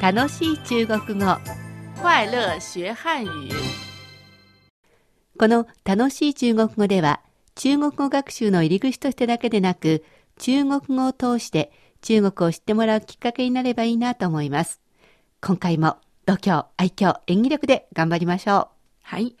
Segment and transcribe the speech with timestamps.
[0.00, 1.26] 楽しい中国語
[2.02, 3.54] 快乐学汉语。
[5.38, 7.20] この楽しい中国語では
[7.54, 10.04] 中国語学習の入り口としてだけでなく
[10.38, 14.80] 中国語を通して中国を知ってもらうきっかけになればいいなと思います。
[15.40, 18.70] 今回も度胸、愛嬌、演技力で頑張りましょ
[19.02, 19.36] はい。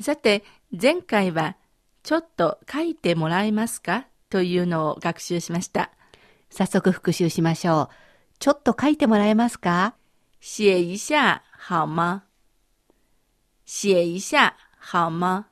[0.00, 1.56] さて、前回は、
[2.02, 4.06] ちょっと書いてもらえますか？
[4.28, 5.90] というのを学習しました。
[6.50, 6.54] う。
[6.54, 8.05] 早速復習しましょう。
[8.38, 9.94] ちょっと書いてもらえますか？
[10.40, 12.22] 写一下好吗？
[13.64, 15.46] 写一下好吗？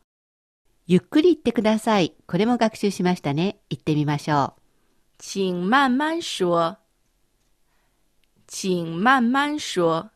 [0.86, 2.14] ゆっくり言ってください。
[2.26, 3.59] これも学習しましたね。
[3.70, 4.60] 言ってみましょう。
[5.18, 6.76] 请慢慢说。
[8.46, 10.10] 请慢慢说。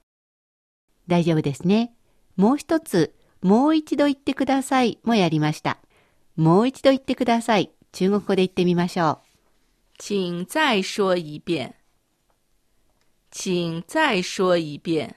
[1.08, 1.94] 大丈夫ですね。
[2.36, 5.78] もう一つ、もう一度言ってくださいもやりました。
[6.36, 7.72] もう一度言ってください。
[7.92, 9.20] 中国語で言ってみましょ
[9.98, 11.74] 请再说一遍。
[13.30, 15.08] 请再说一遍。
[15.08, 15.14] う。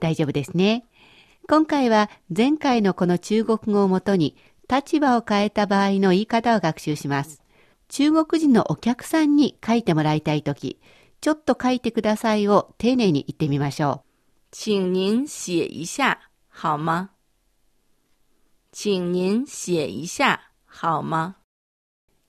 [0.00, 0.84] 大丈夫ですね。
[1.48, 4.36] 今回は前回のこの中国語をもとに
[4.68, 7.42] 立場を変えた場合の言い方を学習します。
[7.88, 10.78] 中国人のお客さんに書いてもらいたいとき、
[11.20, 14.04] ちょっと書いてくださいを丁寧に言ってみましょ
[14.52, 17.10] 请您写一下好吗？
[18.72, 21.36] 请您写一下好吗？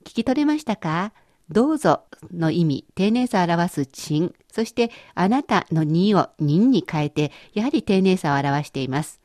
[0.02, 0.04] う。
[0.06, 1.14] 聞き取れましたか？
[1.50, 9.20] どうぞの意味、丁寧さを表すちん、そしてあなたのにをにんに変えて、やはり丁寧さを表しています。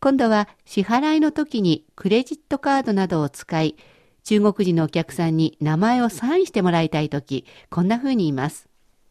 [0.00, 3.76] 今度は支払いの時にクレジットカードなどを使い、
[4.24, 8.68] 中国人のお客さんに名前をサインしてもらいたい時、こんな風に言います。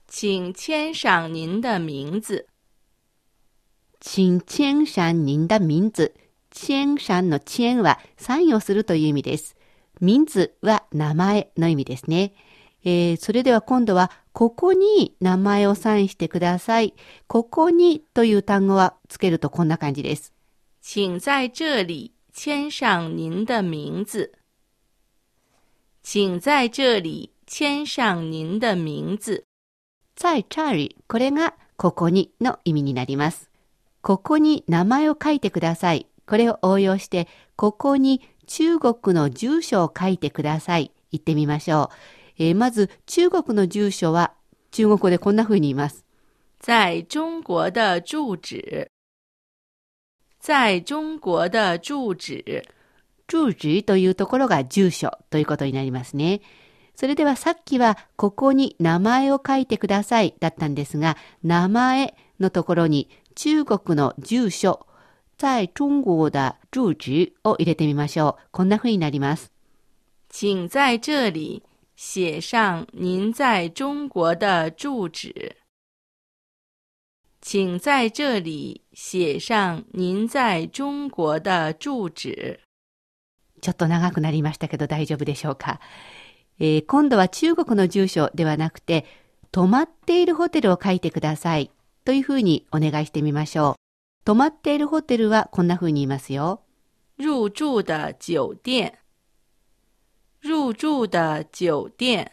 [0.10, 2.48] 请签上您的名字。
[4.02, 6.14] 请签上您的名字。
[6.50, 9.56] 签上の签はサインをするという意味です。
[10.02, 12.34] 名字は名前の意味ですね。
[12.84, 16.96] えーそれでは今度は、ここに名前をサインしてください。
[17.28, 20.34] ここにという単語はつけるとこんな感じです。
[20.82, 24.34] 请在这里签上您的名字。
[26.02, 29.46] 请在这里签上您的名字。
[30.16, 33.52] 在这里、これがここにの意味になります。
[34.02, 36.08] ここに名前を書いてください。
[36.26, 40.92] これを応用して、ここに中国の住所を書いてください。
[41.12, 41.96] 言ってみましょう。
[42.40, 44.34] えーまず、中国の住所は
[44.72, 46.06] 中国語でこんな風に言います。
[46.60, 48.88] 在中国的住址。
[50.40, 52.64] 在中国的住址。
[53.28, 56.42] 住址というところが住所ということになりますね。
[56.96, 64.86] それではさっきはここに名前を書いてくださいだったんですが、名前のところに中国の住所、
[65.42, 68.48] 在中国的住址を入れてみましょう。
[68.52, 69.52] こんな風になります。
[70.30, 71.64] 请在这里
[71.96, 75.56] 写上您在中国的住址。
[77.42, 82.60] 请在这里写上您在中国的住址。
[83.62, 85.80] ちょっと長くなりましたけど大丈夫でしょうか。
[86.60, 89.08] えー今度は中国の住所ではなくて、
[89.52, 91.72] 泊まっているホテルを書いてください
[92.06, 93.81] というふうにお願いしてみましょう。
[94.24, 96.62] 泊まっているホテルはこんな風に言いますよ。
[97.18, 98.94] 入住的酒店。
[100.44, 102.32] 入住的酒店。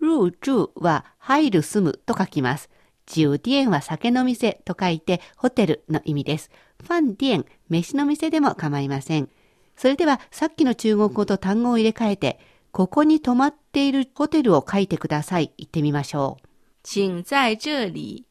[0.00, 2.70] 入住は入る住むと書きます。
[3.06, 6.50] 酒店は酒の店と書いてホテルの意味です。
[6.88, 9.28] 飯店、飯の店でも構いません。
[9.76, 12.38] それではさっきの中国語と単語を入れ替えて、
[12.70, 15.52] ここに泊まっているホテルを書いてください。
[15.58, 16.48] 言ってみましょう。
[16.82, 18.24] 请在这里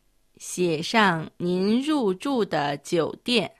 [0.44, 3.52] 写上您入住的酒店。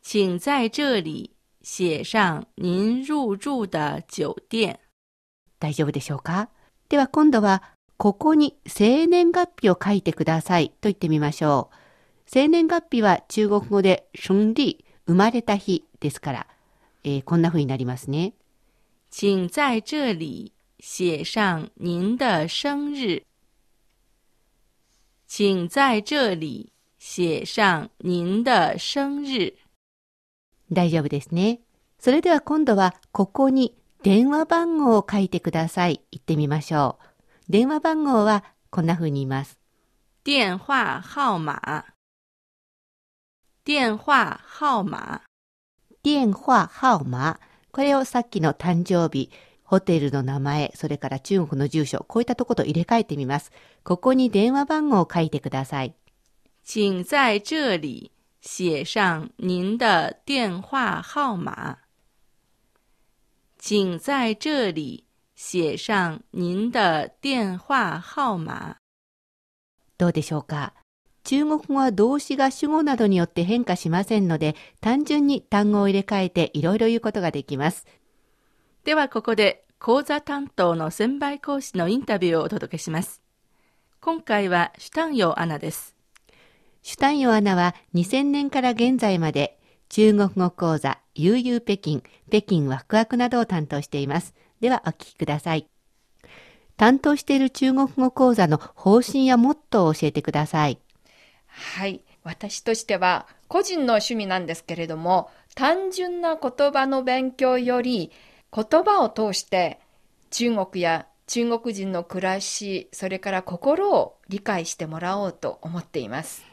[0.00, 4.80] 请在这里写上您入住的酒店。
[5.58, 6.48] 大丈夫でしょうか？
[6.88, 7.62] では今度は、
[7.98, 11.76] ここに生年月日を書いてくださいと言ってみましょう。
[12.24, 16.46] 生年月日は中国語で春日、生まれた日ですから、
[17.04, 18.32] えーこんな風になりますね。
[19.10, 23.24] 请在这里写上您的生日。
[25.34, 29.54] 请在这里写上您的生日。
[30.70, 31.60] 大丈夫ですね。
[31.98, 36.02] それでは今度は、ここに電話番号を書いてください。
[36.10, 36.98] 言ってみましょ
[37.48, 37.50] う。
[37.50, 39.58] 電話番号はこんな風に言います。
[40.22, 41.86] 电话号码。
[43.64, 45.20] 電話号碼。
[46.04, 47.38] 電話号碼。
[47.70, 49.30] これをさっきの誕生日、
[49.72, 53.50] ホテルの名前、それから中国の住所、こういったところと入れ替えてみます。
[53.84, 55.94] ここに電話番号を書いてください。
[56.62, 61.78] 请在这里写上您的电话号码。
[63.58, 65.04] 请在这里
[65.34, 68.76] 写上您的电话号码。
[69.96, 70.74] どうでしょうか？
[71.24, 77.86] 中国語は動詞が主語などによって変化しませんので、単純に単語を入れ替えていろいろ言うことができます。
[78.84, 83.20] ではここで講座担当の先輩講師のインタビューをお届けします。
[84.00, 85.96] 今回はシュタンヨアナです。
[86.82, 89.58] シュタンヨアナは2000年から現在まで
[89.88, 94.34] 中国語講座、悠々北京、北京ワクワクなどを担当しています。
[94.60, 95.66] ではお聞きください。
[96.76, 100.78] 担当している中国語講座の方針やモットーを教えてください。
[101.48, 102.04] はい。
[102.22, 108.12] 私としては個人の趣味なんですけれども、単純な言葉の勉強より
[108.54, 109.80] 言葉を通して
[110.30, 116.44] 中国や中国人の暮らし、それから心を理解してもらおうと思っています。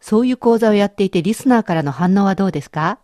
[0.00, 2.98] そういう講座をやっていてリスナーからの反応はどうですか？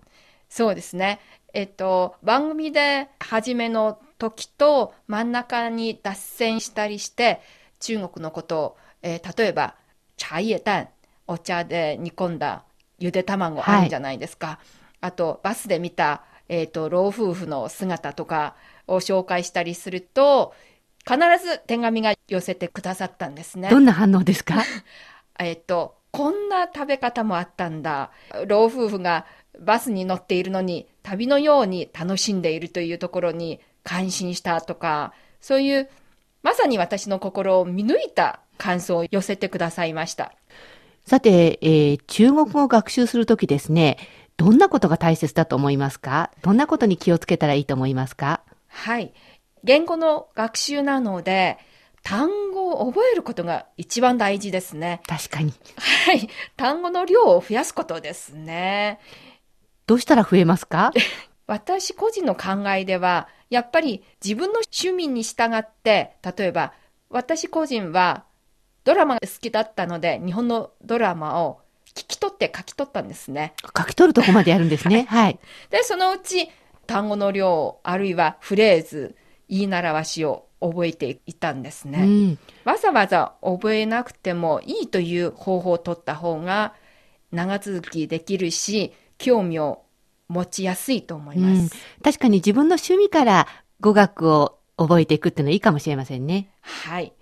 [0.48, 1.20] そうですね。
[1.52, 7.40] えっと、番組で初めの時と真ん中に脱線したりして、
[7.80, 9.74] 中国のことを、えー例えば、
[10.16, 10.88] 茶叶蛋、
[11.26, 12.64] お茶で煮込んだ
[12.98, 14.58] ゆで卵あるじゃないですか。
[15.00, 18.56] あと、バスで見た、えっと、老夫婦の姿とか
[18.86, 20.54] を紹介したりすると、
[21.06, 23.70] 必ず手紙が寄せてくださったんですね。
[23.70, 24.62] どんな反応ですか？
[25.38, 28.10] えっと、こんな食べ方もあったんだ。
[28.46, 29.26] 老夫婦が
[29.60, 35.88] バスに乗っているのに旅のように楽しんでいるというところに感心したとか、そういう
[36.42, 40.32] まさに私の心を見抜いた感想を寄せてくださいました。
[41.06, 43.96] さて、えー中国語を学習するときですね、
[44.38, 46.30] どんなことが大切だと思いますか？
[46.42, 48.40] どんなことに気をつけたらいいと思いますか？
[48.68, 49.12] はい。
[49.64, 51.58] 言語の学習なので、
[52.04, 55.02] 単語を覚えることが一番大事ですね。
[55.08, 55.52] 確かに。
[55.76, 56.28] はい。
[56.56, 59.00] 単語の量を増やすことですね。
[59.86, 60.92] どうしたら増えますか？
[61.48, 66.74] 私個人の考えでは、やっぱり自分の趣味に従って、例えば、
[67.10, 68.24] 私個人は
[68.84, 71.60] ドラマが好きだったので、日本のドラマを
[71.98, 73.54] 聞き取って書き取ったんですね。
[73.76, 75.06] 書き取るとこまでやるんですね。
[75.08, 75.38] はい。
[75.70, 76.48] で、そのうち
[76.86, 79.16] 単語の量、あるいはフレーズ、
[79.48, 81.98] 言い習わしを覚えていたんですね。
[82.00, 82.38] うん。
[82.64, 86.74] わざわざ覚えなくてもいいという方法を取った方が
[87.32, 89.82] 長続きできるし、興味を
[90.28, 91.62] 持ちやすいと思います。
[91.62, 91.68] うん
[92.02, 93.48] 確かに自分の趣味から
[93.80, 96.48] 語学を覚えていくっていうのはいいかもしれませんね。
[96.60, 97.12] はい。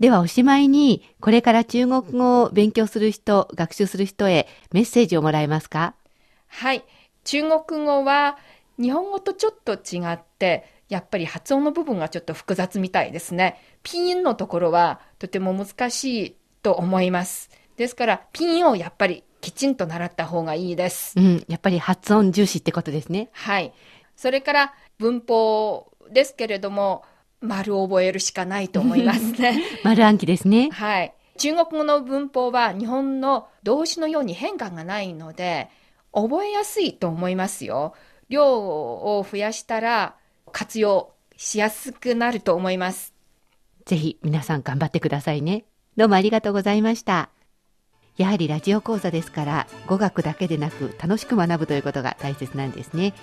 [0.00, 5.94] ではおしまいに、これから中国語を勉強する人、学習する人へメッセージをもらえますか？
[6.46, 6.84] はい。
[7.24, 8.38] 中国語は
[8.80, 13.60] 日本語とちょっと違って、やっぱり発音の部分がちょっと複雑みたいですね。
[13.82, 17.50] ピンのところはとても難しいと思います。
[17.76, 21.14] ですから、ピンをやっぱりきちんと習った方がいいです。
[21.18, 21.44] うん。
[21.48, 23.30] やっぱり発音重視ってことですね。
[23.32, 23.72] はい。
[24.16, 27.04] それから文法ですけれども、
[27.40, 29.62] 丸を覚えるしかないと思いますね。
[29.84, 30.70] 丸暗記ですね。
[30.70, 31.14] はい。
[31.36, 35.68] 中国語の文法は日本の動詞のように変化がないので、
[36.12, 37.94] 覚えやすいと思いますよ。
[38.28, 40.16] 量を増やしたら
[40.52, 43.14] 活用しやすくなると思います。
[43.86, 45.64] ぜひ皆さん頑張ってくださいね。
[45.96, 47.30] どうもありがとうございました。
[48.16, 53.14] やはりラジオ講座ですから語学だけでなく楽しく学ぶということが大切なんですね。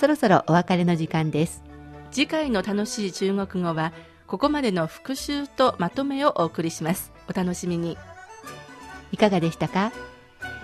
[0.00, 1.69] そろそろお別れの時間です。
[2.10, 3.92] 次回の楽しい中国語は
[4.26, 7.12] ここまでの復習とまとめをお送りします。
[7.28, 7.96] お楽しみに。
[9.12, 9.92] いかがでしたか？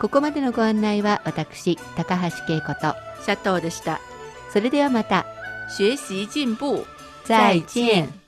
[0.01, 4.01] ここまでのご案内は私、高橋恵子と、シャトーでした。
[4.53, 5.27] それではまた、
[5.69, 6.85] 学習進步。
[7.25, 8.26] 再见。